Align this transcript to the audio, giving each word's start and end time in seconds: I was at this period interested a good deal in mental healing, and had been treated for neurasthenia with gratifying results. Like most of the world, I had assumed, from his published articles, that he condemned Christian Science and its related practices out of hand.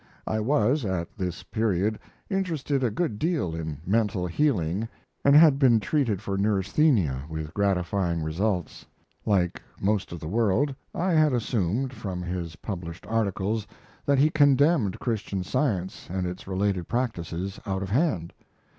I 0.25 0.39
was 0.39 0.83
at 0.83 1.15
this 1.15 1.43
period 1.43 1.99
interested 2.27 2.83
a 2.83 2.89
good 2.89 3.19
deal 3.19 3.53
in 3.55 3.77
mental 3.85 4.25
healing, 4.25 4.89
and 5.23 5.35
had 5.35 5.59
been 5.59 5.79
treated 5.79 6.23
for 6.23 6.39
neurasthenia 6.39 7.21
with 7.29 7.53
gratifying 7.53 8.23
results. 8.23 8.87
Like 9.27 9.61
most 9.79 10.11
of 10.11 10.19
the 10.19 10.27
world, 10.27 10.73
I 10.95 11.11
had 11.11 11.33
assumed, 11.33 11.93
from 11.93 12.23
his 12.23 12.55
published 12.55 13.05
articles, 13.05 13.67
that 14.03 14.17
he 14.17 14.31
condemned 14.31 14.97
Christian 14.99 15.43
Science 15.43 16.07
and 16.09 16.25
its 16.25 16.47
related 16.47 16.87
practices 16.87 17.59
out 17.67 17.83
of 17.83 17.91
hand. 17.91 18.33